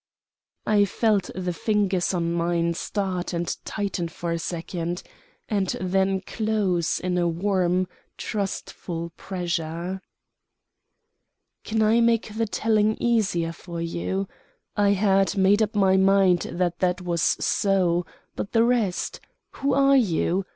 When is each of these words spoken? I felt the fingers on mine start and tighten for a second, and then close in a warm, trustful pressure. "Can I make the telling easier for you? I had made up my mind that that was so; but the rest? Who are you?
I 0.65 0.85
felt 0.85 1.29
the 1.35 1.53
fingers 1.53 2.11
on 2.11 2.33
mine 2.33 2.73
start 2.73 3.33
and 3.33 3.55
tighten 3.65 4.07
for 4.07 4.31
a 4.31 4.39
second, 4.39 5.03
and 5.47 5.77
then 5.79 6.21
close 6.21 6.99
in 6.99 7.19
a 7.19 7.27
warm, 7.27 7.87
trustful 8.17 9.11
pressure. 9.15 10.01
"Can 11.63 11.83
I 11.83 12.01
make 12.01 12.35
the 12.35 12.47
telling 12.47 12.97
easier 12.99 13.51
for 13.53 13.79
you? 13.79 14.27
I 14.75 14.93
had 14.93 15.37
made 15.37 15.61
up 15.61 15.75
my 15.75 15.97
mind 15.97 16.47
that 16.51 16.79
that 16.79 17.01
was 17.01 17.21
so; 17.21 18.03
but 18.35 18.53
the 18.53 18.63
rest? 18.63 19.19
Who 19.57 19.75
are 19.75 19.95
you? 19.97 20.47